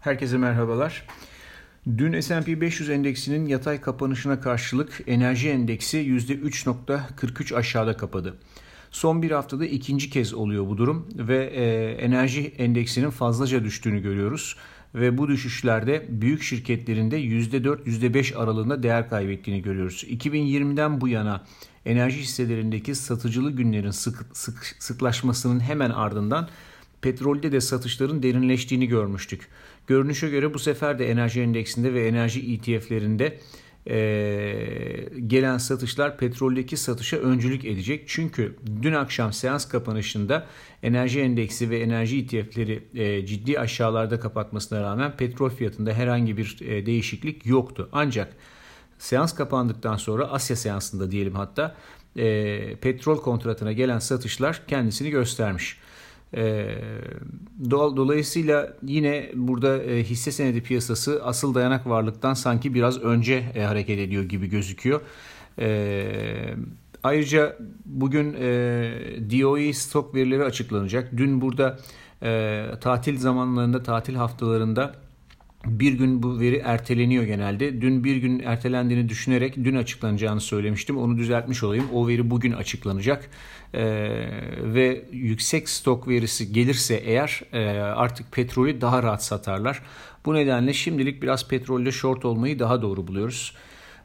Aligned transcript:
Herkese 0.00 0.38
merhabalar. 0.38 1.06
Dün 1.98 2.20
S&P 2.20 2.60
500 2.60 2.90
endeksinin 2.90 3.46
yatay 3.46 3.80
kapanışına 3.80 4.40
karşılık 4.40 5.00
enerji 5.06 5.48
endeksi 5.50 5.98
%3.43 5.98 7.56
aşağıda 7.56 7.96
kapadı. 7.96 8.36
Son 8.90 9.22
bir 9.22 9.30
haftada 9.30 9.66
ikinci 9.66 10.10
kez 10.10 10.34
oluyor 10.34 10.66
bu 10.66 10.78
durum 10.78 11.08
ve 11.14 11.44
e, 11.44 11.90
enerji 11.92 12.46
endeksinin 12.58 13.10
fazlaca 13.10 13.64
düştüğünü 13.64 14.02
görüyoruz. 14.02 14.56
Ve 14.94 15.18
bu 15.18 15.28
düşüşlerde 15.28 16.06
büyük 16.08 16.42
şirketlerinde 16.42 17.20
%4-%5 17.20 18.36
aralığında 18.36 18.82
değer 18.82 19.08
kaybettiğini 19.08 19.62
görüyoruz. 19.62 20.04
2020'den 20.04 21.00
bu 21.00 21.08
yana 21.08 21.44
enerji 21.86 22.18
hisselerindeki 22.18 22.94
satıcılı 22.94 23.50
günlerin 23.50 23.90
sık, 23.90 24.26
sık, 24.32 24.76
sıklaşmasının 24.78 25.60
hemen 25.60 25.90
ardından 25.90 26.48
petrolde 27.02 27.52
de 27.52 27.60
satışların 27.60 28.22
derinleştiğini 28.22 28.86
görmüştük. 28.86 29.48
Görünüşe 29.86 30.28
göre 30.28 30.54
bu 30.54 30.58
sefer 30.58 30.98
de 30.98 31.10
enerji 31.10 31.40
endeksinde 31.40 31.94
ve 31.94 32.08
enerji 32.08 32.54
ETF'lerinde 32.54 33.38
e, 33.86 33.96
gelen 35.26 35.58
satışlar 35.58 36.18
petroldeki 36.18 36.76
satışa 36.76 37.16
öncülük 37.16 37.64
edecek. 37.64 38.04
Çünkü 38.06 38.56
dün 38.82 38.92
akşam 38.92 39.32
seans 39.32 39.68
kapanışında 39.68 40.46
enerji 40.82 41.20
endeksi 41.20 41.70
ve 41.70 41.80
enerji 41.80 42.18
ETF'leri 42.18 42.82
e, 42.94 43.26
ciddi 43.26 43.60
aşağılarda 43.60 44.20
kapatmasına 44.20 44.82
rağmen 44.82 45.16
petrol 45.16 45.50
fiyatında 45.50 45.92
herhangi 45.92 46.36
bir 46.36 46.58
e, 46.60 46.86
değişiklik 46.86 47.46
yoktu. 47.46 47.88
Ancak 47.92 48.36
seans 48.98 49.34
kapandıktan 49.34 49.96
sonra 49.96 50.24
Asya 50.24 50.56
seansında 50.56 51.10
diyelim 51.10 51.34
hatta 51.34 51.76
e, 52.16 52.76
petrol 52.76 53.16
kontratına 53.16 53.72
gelen 53.72 53.98
satışlar 53.98 54.62
kendisini 54.68 55.10
göstermiş. 55.10 55.78
E, 56.36 56.74
dolayısıyla 57.70 58.76
yine 58.82 59.30
burada 59.34 59.82
e, 59.82 60.04
hisse 60.04 60.32
senedi 60.32 60.62
piyasası 60.62 61.20
asıl 61.24 61.54
dayanak 61.54 61.86
varlıktan 61.86 62.34
sanki 62.34 62.74
biraz 62.74 63.02
önce 63.02 63.44
e, 63.54 63.62
hareket 63.62 63.98
ediyor 63.98 64.22
gibi 64.24 64.46
gözüküyor. 64.46 65.00
E, 65.58 66.54
ayrıca 67.02 67.56
bugün 67.84 68.34
e, 68.34 68.50
DOE 69.30 69.72
stok 69.72 70.14
verileri 70.14 70.44
açıklanacak. 70.44 71.08
Dün 71.16 71.40
burada 71.40 71.78
e, 72.22 72.64
tatil 72.80 73.18
zamanlarında, 73.18 73.82
tatil 73.82 74.14
haftalarında 74.14 74.94
bir 75.64 75.92
gün 75.92 76.22
bu 76.22 76.40
veri 76.40 76.56
erteleniyor 76.56 77.24
genelde. 77.24 77.80
Dün 77.80 78.04
bir 78.04 78.16
gün 78.16 78.38
ertelendiğini 78.38 79.08
düşünerek 79.08 79.56
dün 79.56 79.76
açıklanacağını 79.76 80.40
söylemiştim. 80.40 80.98
Onu 80.98 81.18
düzeltmiş 81.18 81.62
olayım. 81.62 81.84
O 81.92 82.08
veri 82.08 82.30
bugün 82.30 82.52
açıklanacak. 82.52 83.30
Ee, 83.74 83.82
ve 84.62 85.04
yüksek 85.12 85.68
stok 85.68 86.08
verisi 86.08 86.52
gelirse 86.52 86.94
eğer 86.94 87.42
e, 87.52 87.80
artık 87.80 88.32
petrolü 88.32 88.80
daha 88.80 89.02
rahat 89.02 89.24
satarlar. 89.24 89.82
Bu 90.24 90.34
nedenle 90.34 90.72
şimdilik 90.72 91.22
biraz 91.22 91.48
petrolde 91.48 91.92
short 91.92 92.24
olmayı 92.24 92.58
daha 92.58 92.82
doğru 92.82 93.06
buluyoruz. 93.06 93.54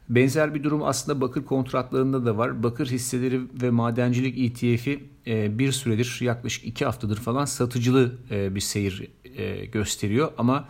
Benzer 0.08 0.54
bir 0.54 0.64
durum 0.64 0.82
aslında 0.82 1.20
bakır 1.20 1.44
kontratlarında 1.44 2.26
da 2.26 2.38
var. 2.38 2.62
Bakır 2.62 2.86
hisseleri 2.86 3.40
ve 3.62 3.70
madencilik 3.70 4.38
ETF'i 4.38 5.04
e, 5.26 5.58
bir 5.58 5.72
süredir 5.72 6.18
yaklaşık 6.20 6.64
iki 6.64 6.84
haftadır 6.84 7.16
falan 7.16 7.44
satıcılı 7.44 8.18
e, 8.30 8.54
bir 8.54 8.60
seyir 8.60 9.08
e, 9.36 9.64
gösteriyor. 9.64 10.32
Ama 10.38 10.68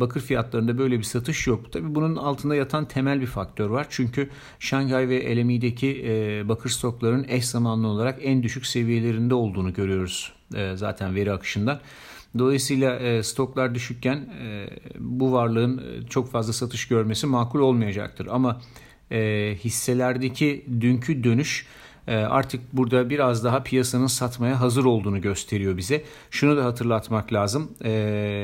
bakır 0.00 0.20
fiyatlarında 0.20 0.78
böyle 0.78 0.98
bir 0.98 1.04
satış 1.04 1.46
yok. 1.46 1.72
Tabii 1.72 1.94
bunun 1.94 2.16
altında 2.16 2.54
yatan 2.54 2.88
temel 2.88 3.20
bir 3.20 3.26
faktör 3.26 3.70
var. 3.70 3.86
Çünkü 3.90 4.30
Şanghay 4.58 5.08
ve 5.08 5.36
LME'deki 5.36 6.04
e, 6.06 6.48
bakır 6.48 6.70
stoklarının 6.70 7.26
eş 7.28 7.46
zamanlı 7.46 7.86
olarak 7.86 8.18
en 8.22 8.42
düşük 8.42 8.66
seviyelerinde 8.66 9.34
olduğunu 9.34 9.72
görüyoruz 9.72 10.32
e, 10.54 10.76
zaten 10.76 11.14
veri 11.14 11.32
akışından. 11.32 11.80
Dolayısıyla 12.38 13.22
stoklar 13.22 13.74
düşükken 13.74 14.28
bu 14.98 15.32
varlığın 15.32 15.82
çok 16.10 16.30
fazla 16.30 16.52
satış 16.52 16.88
görmesi 16.88 17.26
makul 17.26 17.60
olmayacaktır. 17.60 18.26
Ama 18.30 18.60
hisselerdeki 19.64 20.66
dünkü 20.80 21.24
dönüş 21.24 21.66
ee, 21.66 21.85
artık 22.12 22.72
burada 22.72 23.10
biraz 23.10 23.44
daha 23.44 23.62
piyasanın 23.62 24.06
satmaya 24.06 24.60
hazır 24.60 24.84
olduğunu 24.84 25.20
gösteriyor 25.20 25.76
bize. 25.76 26.04
Şunu 26.30 26.56
da 26.56 26.64
hatırlatmak 26.64 27.32
lazım. 27.32 27.70
Ee, 27.84 27.90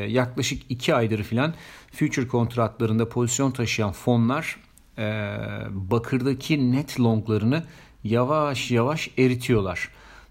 yaklaşık 0.09 0.63
2 0.69 0.95
aydır 0.95 1.23
filan 1.23 1.55
future 1.93 2.29
kontratlarında 2.29 3.09
pozisyon 3.09 3.51
taşıyan 3.51 3.93
fonlar 3.93 4.57
e, 4.99 5.03
bakırdaki 5.71 6.73
net 6.73 7.01
longlarını 7.01 7.65
yavaş 8.05 8.71
yavaş 8.71 9.11
eritiyorlar. 9.19 9.89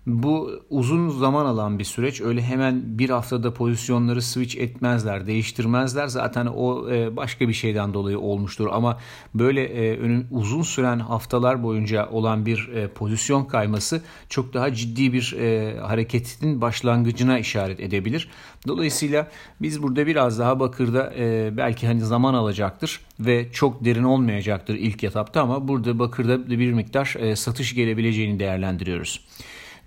Bu 0.08 0.64
uzun 0.70 1.10
zaman 1.10 1.46
alan 1.46 1.80
bir 1.80 1.84
süreç. 1.84 2.22
Öyle 2.22 2.42
hemen 2.42 3.00
bir 3.00 3.10
haftada 3.10 3.54
pozisyonları 3.54 4.22
switch 4.22 4.58
etmezler, 4.58 5.28
değiştirmezler. 5.28 6.08
Zaten 6.08 6.46
o 6.46 6.90
e, 6.92 7.16
başka 7.16 7.48
bir 7.48 7.54
şeyden 7.54 7.94
dolayı 7.94 8.20
olmuştur. 8.20 8.68
Ama 8.72 8.98
böyle 9.34 9.64
e, 9.64 10.24
uzun 10.32 10.62
süren 10.62 11.00
haftalar 11.00 11.64
boyunca 11.64 12.10
olan 12.10 12.46
bir 12.46 12.68
e, 12.68 12.88
pozisyon 12.88 13.46
kayması 13.46 14.02
çok 14.30 14.54
daha 14.54 14.74
ciddi 14.74 15.14
bir 15.14 15.36
hareketin 15.82 16.62
başlangıcına 16.62 17.40
işaret 17.40 17.80
edebilir. 17.80 18.30
Dolayısıyla 18.68 19.28
biz 19.62 19.84
burada 19.84 20.08
biraz 20.08 20.40
daha 20.40 20.60
bakırda 20.60 21.14
belki 21.58 21.88
hani 21.88 22.02
zaman 22.02 22.34
alacaktır 22.34 23.00
ve 23.20 23.52
çok 23.52 23.86
derin 23.86 24.04
olmayacaktır 24.04 24.76
ilk 24.76 25.04
etapta 25.04 25.42
ama 25.42 25.68
burada 25.68 26.00
bakırda 26.00 26.50
bir 26.50 26.72
miktar 26.74 27.36
satış 27.36 27.76
gelebileceğini 27.76 28.40
değerlendiriyoruz. 28.40 29.20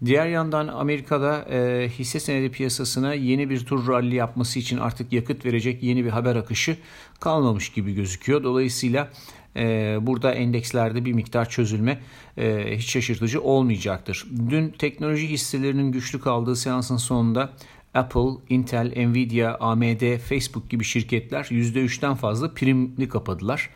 Diğer 0.04 0.26
yandan 0.26 0.68
Amerika'da 0.68 1.44
e, 1.50 1.88
hisse 1.88 2.20
senedi 2.20 2.50
piyasasına 2.50 3.14
yeni 3.14 3.50
bir 3.50 3.66
tur 3.66 3.88
rally 3.88 4.14
yapması 4.14 4.58
için 4.58 4.78
artık 4.78 5.12
yakıt 5.12 5.44
verecek 5.44 5.82
yeni 5.82 6.04
bir 6.04 6.10
haber 6.10 6.36
akışı 6.36 6.76
kalmamış 7.20 7.68
gibi 7.68 7.94
gözüküyor. 7.94 8.44
Dolayısıyla 8.44 9.10
e, 9.56 9.96
burada 10.00 10.34
endekslerde 10.34 11.04
bir 11.04 11.12
miktar 11.12 11.48
çözülme 11.48 12.00
e, 12.38 12.76
hiç 12.78 12.90
şaşırtıcı 12.90 13.42
olmayacaktır. 13.42 14.26
Dün 14.50 14.68
teknoloji 14.68 15.28
hisselerinin 15.28 15.92
güçlü 15.92 16.20
kaldığı 16.20 16.56
seansın 16.56 16.96
sonunda 16.96 17.52
Apple, 17.94 18.30
Intel, 18.48 18.92
Nvidia, 18.96 19.56
AMD, 19.60 20.18
Facebook 20.18 20.70
gibi 20.70 20.84
şirketler 20.84 21.44
%3'ten 21.44 22.14
fazla 22.14 22.54
primli 22.54 23.08
kapadılar. 23.08 23.70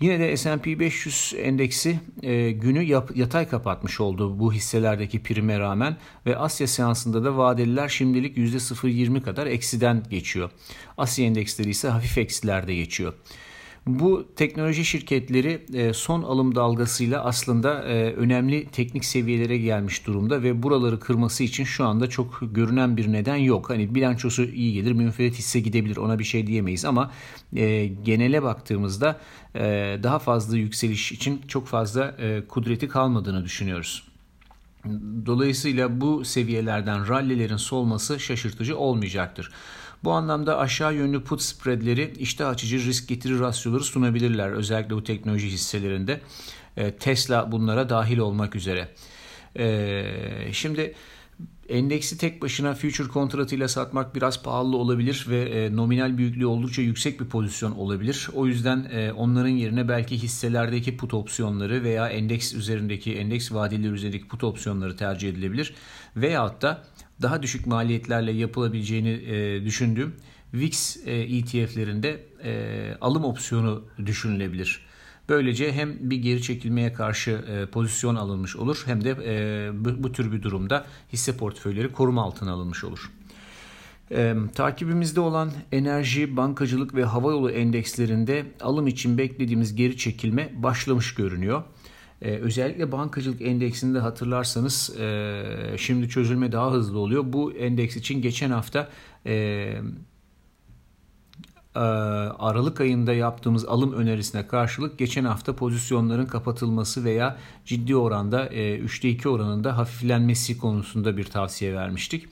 Yine 0.00 0.20
de 0.20 0.36
S&P 0.36 0.78
500 0.78 1.34
endeksi 1.38 2.00
e, 2.22 2.50
günü 2.50 2.82
yap, 2.82 3.10
yatay 3.16 3.48
kapatmış 3.48 4.00
oldu 4.00 4.38
bu 4.38 4.52
hisselerdeki 4.52 5.22
prime 5.22 5.58
rağmen 5.58 5.96
ve 6.26 6.36
Asya 6.36 6.66
seansında 6.66 7.24
da 7.24 7.36
vadeliler 7.36 7.88
şimdilik 7.88 8.36
%0.20 8.36 9.20
kadar 9.22 9.46
eksiden 9.46 10.02
geçiyor. 10.10 10.50
Asya 10.98 11.26
endeksleri 11.26 11.70
ise 11.70 11.88
hafif 11.88 12.18
eksilerde 12.18 12.74
geçiyor. 12.74 13.14
Bu 13.88 14.28
teknoloji 14.36 14.84
şirketleri 14.84 15.66
e, 15.74 15.92
son 15.92 16.22
alım 16.22 16.54
dalgasıyla 16.54 17.24
aslında 17.24 17.84
e, 17.84 18.12
önemli 18.12 18.66
teknik 18.66 19.04
seviyelere 19.04 19.58
gelmiş 19.58 20.06
durumda 20.06 20.42
ve 20.42 20.62
buraları 20.62 21.00
kırması 21.00 21.44
için 21.44 21.64
şu 21.64 21.84
anda 21.84 22.06
çok 22.06 22.40
görünen 22.52 22.96
bir 22.96 23.12
neden 23.12 23.36
yok. 23.36 23.70
Hani 23.70 23.94
bilançosu 23.94 24.44
iyi 24.44 24.72
gelir, 24.72 24.92
münferit 24.92 25.38
hisse 25.38 25.60
gidebilir 25.60 25.96
ona 25.96 26.18
bir 26.18 26.24
şey 26.24 26.46
diyemeyiz 26.46 26.84
ama 26.84 27.10
e, 27.56 27.86
genele 27.86 28.42
baktığımızda 28.42 29.20
daha 30.02 30.18
fazla 30.18 30.56
yükseliş 30.56 31.12
için 31.12 31.42
çok 31.48 31.66
fazla 31.66 32.16
kudreti 32.48 32.88
kalmadığını 32.88 33.44
düşünüyoruz. 33.44 34.08
Dolayısıyla 35.26 36.00
bu 36.00 36.24
seviyelerden 36.24 37.08
rallilerin 37.08 37.56
solması 37.56 38.20
şaşırtıcı 38.20 38.78
olmayacaktır. 38.78 39.50
Bu 40.04 40.12
anlamda 40.12 40.58
aşağı 40.58 40.94
yönlü 40.94 41.24
put 41.24 41.42
spreadleri 41.42 42.12
iştah 42.18 42.48
açıcı 42.48 42.78
risk 42.78 43.08
getiri 43.08 43.40
rasyoları 43.40 43.84
sunabilirler. 43.84 44.50
Özellikle 44.50 44.94
bu 44.94 45.04
teknoloji 45.04 45.46
hisselerinde. 45.46 46.20
E, 46.76 46.90
Tesla 46.96 47.52
bunlara 47.52 47.88
dahil 47.88 48.18
olmak 48.18 48.56
üzere. 48.56 48.88
E, 49.58 50.04
şimdi 50.52 50.94
endeksi 51.68 52.18
tek 52.18 52.42
başına 52.42 52.74
future 52.74 53.08
kontratıyla 53.08 53.68
satmak 53.68 54.14
biraz 54.14 54.42
pahalı 54.42 54.76
olabilir 54.76 55.26
ve 55.28 55.40
e, 55.40 55.76
nominal 55.76 56.18
büyüklüğü 56.18 56.46
oldukça 56.46 56.82
yüksek 56.82 57.20
bir 57.20 57.24
pozisyon 57.24 57.72
olabilir. 57.72 58.28
O 58.34 58.46
yüzden 58.46 59.10
onların 59.16 59.48
yerine 59.48 59.88
belki 59.88 60.18
hisselerdeki 60.18 60.96
put 60.96 61.14
opsiyonları 61.14 61.82
veya 61.84 62.08
endeks 62.08 62.54
üzerindeki 62.54 63.14
endeks 63.14 63.52
vadeleri 63.52 63.92
üzerindeki 63.92 64.28
put 64.28 64.44
opsiyonları 64.44 64.96
tercih 64.96 65.28
edilebilir. 65.28 65.74
Veyahut 66.16 66.62
da 66.62 66.84
daha 67.22 67.42
düşük 67.42 67.66
maliyetlerle 67.66 68.32
yapılabileceğini 68.32 69.08
e, 69.08 69.64
düşündüğüm 69.64 70.14
VIX 70.54 70.96
e, 71.06 71.12
ETF'lerinde 71.12 72.26
e, 72.44 72.94
alım 73.00 73.24
opsiyonu 73.24 73.84
düşünülebilir. 74.06 74.87
Böylece 75.28 75.72
hem 75.72 76.10
bir 76.10 76.16
geri 76.16 76.42
çekilmeye 76.42 76.92
karşı 76.92 77.30
e, 77.30 77.66
pozisyon 77.66 78.16
alınmış 78.16 78.56
olur 78.56 78.82
hem 78.86 79.04
de 79.04 79.16
e, 79.24 80.02
bu, 80.02 80.12
tür 80.12 80.32
bir 80.32 80.42
durumda 80.42 80.86
hisse 81.12 81.36
portföyleri 81.36 81.92
koruma 81.92 82.22
altına 82.22 82.52
alınmış 82.52 82.84
olur. 82.84 83.10
E, 84.10 84.34
takibimizde 84.54 85.20
olan 85.20 85.52
enerji, 85.72 86.36
bankacılık 86.36 86.94
ve 86.94 87.04
havayolu 87.04 87.50
endekslerinde 87.50 88.46
alım 88.60 88.86
için 88.86 89.18
beklediğimiz 89.18 89.76
geri 89.76 89.96
çekilme 89.96 90.50
başlamış 90.62 91.14
görünüyor. 91.14 91.62
Ee, 92.22 92.30
özellikle 92.30 92.92
bankacılık 92.92 93.42
endeksinde 93.42 93.98
hatırlarsanız 93.98 94.96
e, 95.00 95.42
şimdi 95.76 96.08
çözülme 96.08 96.52
daha 96.52 96.72
hızlı 96.72 96.98
oluyor. 96.98 97.24
Bu 97.26 97.52
endeks 97.52 97.96
için 97.96 98.22
geçen 98.22 98.50
hafta 98.50 98.88
e, 99.26 99.74
Aralık 102.38 102.80
ayında 102.80 103.14
yaptığımız 103.14 103.64
alım 103.64 103.92
önerisine 103.92 104.46
karşılık 104.46 104.98
geçen 104.98 105.24
hafta 105.24 105.56
pozisyonların 105.56 106.26
kapatılması 106.26 107.04
veya 107.04 107.36
ciddi 107.64 107.96
oranda 107.96 108.46
3'te 108.46 109.08
2 109.08 109.28
oranında 109.28 109.76
hafiflenmesi 109.76 110.58
konusunda 110.58 111.16
bir 111.16 111.24
tavsiye 111.24 111.74
vermiştik. 111.74 112.26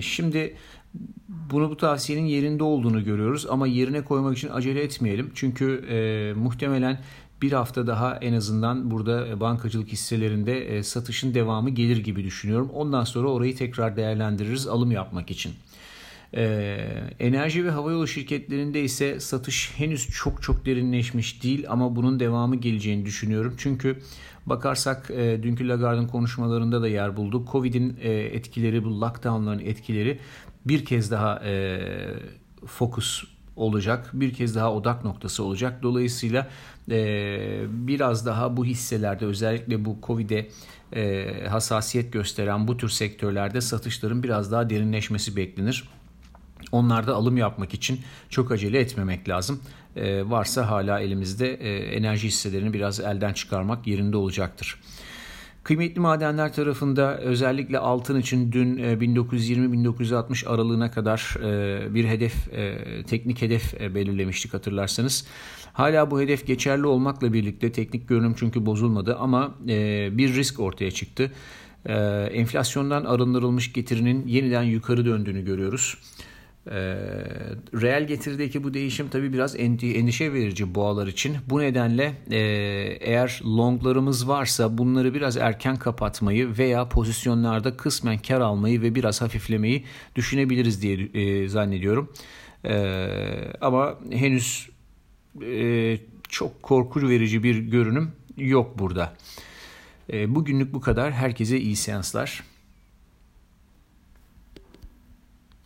Şimdi 0.00 0.56
bunu 1.28 1.70
bu 1.70 1.76
tavsiyenin 1.76 2.26
yerinde 2.26 2.64
olduğunu 2.64 3.04
görüyoruz 3.04 3.46
ama 3.50 3.66
yerine 3.66 4.04
koymak 4.04 4.38
için 4.38 4.48
acele 4.48 4.82
etmeyelim. 4.82 5.30
Çünkü 5.34 5.84
muhtemelen 6.36 7.00
bir 7.42 7.52
hafta 7.52 7.86
daha 7.86 8.16
en 8.16 8.32
azından 8.32 8.90
burada 8.90 9.40
bankacılık 9.40 9.88
hisselerinde 9.88 10.82
satışın 10.82 11.34
devamı 11.34 11.70
gelir 11.70 11.96
gibi 11.96 12.24
düşünüyorum. 12.24 12.70
Ondan 12.74 13.04
sonra 13.04 13.28
orayı 13.28 13.56
tekrar 13.56 13.96
değerlendiririz 13.96 14.66
alım 14.66 14.92
yapmak 14.92 15.30
için. 15.30 15.52
Ee, 16.36 16.86
enerji 17.20 17.64
ve 17.64 17.70
havayolu 17.70 18.06
şirketlerinde 18.06 18.82
ise 18.82 19.20
satış 19.20 19.72
henüz 19.76 20.08
çok 20.10 20.42
çok 20.42 20.66
derinleşmiş 20.66 21.42
değil 21.42 21.64
ama 21.68 21.96
bunun 21.96 22.20
devamı 22.20 22.56
geleceğini 22.56 23.04
düşünüyorum. 23.04 23.54
Çünkü 23.58 23.98
bakarsak 24.46 25.10
e, 25.10 25.42
dünkü 25.42 25.68
Lagarde'ın 25.68 26.06
konuşmalarında 26.06 26.82
da 26.82 26.88
yer 26.88 27.16
buldu. 27.16 27.44
Covid'in 27.52 27.96
e, 28.00 28.12
etkileri, 28.12 28.84
bu 28.84 29.00
lockdownların 29.00 29.58
etkileri 29.58 30.18
bir 30.66 30.84
kez 30.84 31.10
daha 31.10 31.42
e, 31.44 31.80
fokus 32.66 33.24
olacak. 33.56 34.10
Bir 34.12 34.34
kez 34.34 34.54
daha 34.54 34.72
odak 34.72 35.04
noktası 35.04 35.44
olacak. 35.44 35.82
Dolayısıyla 35.82 36.48
biraz 37.68 38.26
daha 38.26 38.56
bu 38.56 38.64
hisselerde 38.64 39.24
özellikle 39.24 39.84
bu 39.84 39.98
Covid'e 40.02 40.48
hassasiyet 41.48 42.12
gösteren 42.12 42.68
bu 42.68 42.76
tür 42.76 42.88
sektörlerde 42.88 43.60
satışların 43.60 44.22
biraz 44.22 44.52
daha 44.52 44.70
derinleşmesi 44.70 45.36
beklenir. 45.36 45.84
Onlarda 46.74 47.14
alım 47.14 47.36
yapmak 47.36 47.74
için 47.74 48.00
çok 48.28 48.52
acele 48.52 48.78
etmemek 48.78 49.28
lazım. 49.28 49.60
E, 49.96 50.30
varsa 50.30 50.70
hala 50.70 51.00
elimizde 51.00 51.54
e, 51.54 51.76
enerji 51.76 52.28
hisselerini 52.28 52.72
biraz 52.72 53.00
elden 53.00 53.32
çıkarmak 53.32 53.86
yerinde 53.86 54.16
olacaktır. 54.16 54.80
Kıymetli 55.64 56.00
madenler 56.00 56.52
tarafında 56.52 57.18
özellikle 57.18 57.78
altın 57.78 58.20
için 58.20 58.52
dün 58.52 58.78
1920-1960 58.78 60.46
e, 60.46 60.48
aralığına 60.48 60.90
kadar 60.90 61.36
e, 61.42 61.94
bir 61.94 62.04
hedef, 62.04 62.54
e, 62.54 62.78
teknik 63.06 63.42
hedef 63.42 63.80
belirlemiştik 63.94 64.54
hatırlarsanız. 64.54 65.26
Hala 65.72 66.10
bu 66.10 66.20
hedef 66.20 66.46
geçerli 66.46 66.86
olmakla 66.86 67.32
birlikte 67.32 67.72
teknik 67.72 68.08
görünüm 68.08 68.34
çünkü 68.36 68.66
bozulmadı 68.66 69.16
ama 69.16 69.54
bir 70.10 70.34
risk 70.34 70.60
ortaya 70.60 70.90
çıktı. 70.90 71.32
Enflasyondan 72.32 73.04
arındırılmış 73.04 73.72
getirinin 73.72 74.26
yeniden 74.26 74.62
yukarı 74.62 75.06
döndüğünü 75.06 75.44
görüyoruz. 75.44 75.98
E, 76.66 76.76
reel 77.74 78.06
getirideki 78.06 78.64
bu 78.64 78.74
değişim 78.74 79.08
tabii 79.08 79.32
biraz 79.32 79.56
endişe 79.56 80.32
verici 80.32 80.74
boğalar 80.74 81.06
için. 81.06 81.36
Bu 81.48 81.60
nedenle 81.60 82.14
e, 82.30 82.38
eğer 83.00 83.40
longlarımız 83.44 84.28
varsa 84.28 84.78
bunları 84.78 85.14
biraz 85.14 85.36
erken 85.36 85.76
kapatmayı 85.76 86.58
veya 86.58 86.88
pozisyonlarda 86.88 87.76
kısmen 87.76 88.18
kar 88.18 88.40
almayı 88.40 88.82
ve 88.82 88.94
biraz 88.94 89.22
hafiflemeyi 89.22 89.84
düşünebiliriz 90.16 90.82
diye 90.82 90.98
e, 91.14 91.48
zannediyorum. 91.48 92.12
E, 92.64 92.96
ama 93.60 93.98
henüz 94.10 94.70
e, 95.42 95.98
çok 96.28 96.62
korku 96.62 97.08
verici 97.08 97.42
bir 97.42 97.58
görünüm 97.58 98.12
yok 98.36 98.78
burada. 98.78 99.14
Bugünlük 100.12 100.74
bu 100.74 100.80
kadar. 100.80 101.12
Herkese 101.12 101.60
iyi 101.60 101.76
seanslar. 101.76 102.42